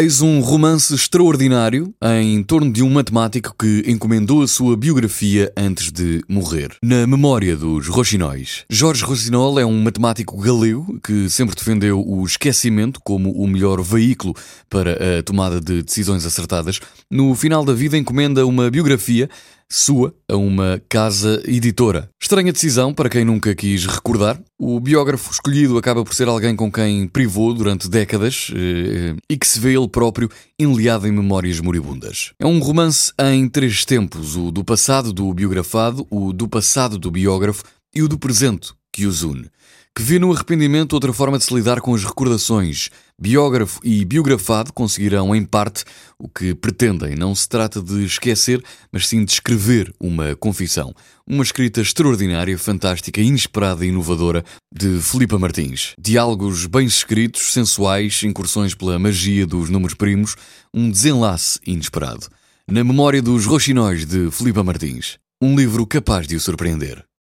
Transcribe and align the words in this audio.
Eis 0.00 0.22
um 0.22 0.40
romance 0.40 0.94
extraordinário 0.94 1.94
em 2.22 2.42
torno 2.42 2.72
de 2.72 2.82
um 2.82 2.88
matemático 2.88 3.54
que 3.54 3.84
encomendou 3.86 4.40
a 4.40 4.48
sua 4.48 4.74
biografia 4.74 5.52
antes 5.54 5.92
de 5.92 6.24
morrer. 6.26 6.74
Na 6.82 7.06
memória 7.06 7.54
dos 7.54 7.86
Rochinóis. 7.86 8.64
Jorge 8.70 9.04
Rocinol 9.04 9.60
é 9.60 9.66
um 9.66 9.78
matemático 9.82 10.38
galego 10.38 10.98
que 11.04 11.28
sempre 11.28 11.54
defendeu 11.54 12.02
o 12.02 12.24
esquecimento 12.24 12.98
como 13.04 13.30
o 13.32 13.46
melhor 13.46 13.82
veículo 13.82 14.34
para 14.70 15.18
a 15.18 15.22
tomada 15.22 15.60
de 15.60 15.82
decisões 15.82 16.24
acertadas. 16.24 16.80
No 17.10 17.34
final 17.34 17.62
da 17.62 17.74
vida 17.74 17.98
encomenda 17.98 18.46
uma 18.46 18.70
biografia 18.70 19.28
sua 19.70 20.12
a 20.28 20.36
uma 20.36 20.82
casa 20.88 21.40
editora. 21.46 22.10
Estranha 22.20 22.52
decisão 22.52 22.92
para 22.92 23.08
quem 23.08 23.24
nunca 23.24 23.54
quis 23.54 23.86
recordar. 23.86 24.40
O 24.58 24.80
biógrafo 24.80 25.30
escolhido 25.30 25.78
acaba 25.78 26.04
por 26.04 26.12
ser 26.14 26.26
alguém 26.28 26.56
com 26.56 26.70
quem 26.70 27.06
privou 27.06 27.54
durante 27.54 27.88
décadas 27.88 28.50
eh, 28.54 29.14
e 29.30 29.36
que 29.36 29.46
se 29.46 29.60
vê 29.60 29.76
ele 29.76 29.88
próprio 29.88 30.28
enliado 30.58 31.06
em 31.06 31.12
memórias 31.12 31.60
moribundas. 31.60 32.32
É 32.38 32.46
um 32.46 32.58
romance 32.58 33.12
em 33.18 33.48
três 33.48 33.84
tempos: 33.84 34.36
o 34.36 34.50
do 34.50 34.64
passado 34.64 35.12
do 35.12 35.32
biografado, 35.32 36.06
o 36.10 36.32
do 36.32 36.48
passado 36.48 36.98
do 36.98 37.10
biógrafo 37.10 37.62
e 37.94 38.02
o 38.02 38.08
do 38.08 38.18
presente 38.18 38.72
que 38.92 39.06
os 39.06 39.22
une 39.22 39.50
que 39.94 40.02
vê 40.02 40.18
no 40.18 40.32
arrependimento 40.32 40.92
outra 40.92 41.12
forma 41.12 41.36
de 41.36 41.44
se 41.44 41.54
lidar 41.54 41.80
com 41.80 41.94
as 41.94 42.04
recordações. 42.04 42.90
Biógrafo 43.20 43.80
e 43.84 44.04
biografado 44.04 44.72
conseguirão, 44.72 45.34
em 45.34 45.44
parte, 45.44 45.84
o 46.18 46.28
que 46.28 46.54
pretendem. 46.54 47.14
Não 47.16 47.34
se 47.34 47.48
trata 47.48 47.82
de 47.82 48.04
esquecer, 48.04 48.62
mas 48.90 49.08
sim 49.08 49.24
de 49.24 49.32
escrever 49.32 49.92
uma 50.00 50.34
confissão. 50.36 50.94
Uma 51.26 51.42
escrita 51.42 51.80
extraordinária, 51.80 52.56
fantástica, 52.56 53.20
inesperada 53.20 53.84
e 53.84 53.88
inovadora 53.88 54.44
de 54.74 55.00
Filipa 55.00 55.38
Martins. 55.38 55.92
Diálogos 56.00 56.66
bem 56.66 56.86
escritos, 56.86 57.52
sensuais, 57.52 58.22
incursões 58.22 58.74
pela 58.74 58.98
magia 58.98 59.46
dos 59.46 59.68
números 59.68 59.94
primos, 59.94 60.34
um 60.72 60.90
desenlace 60.90 61.58
inesperado. 61.66 62.26
Na 62.66 62.84
memória 62.84 63.20
dos 63.20 63.44
Roxinóis 63.44 64.06
de 64.06 64.30
Filipa 64.30 64.62
Martins. 64.62 65.18
Um 65.42 65.56
livro 65.56 65.86
capaz 65.86 66.26
de 66.26 66.36
o 66.36 66.40
surpreender. 66.40 67.09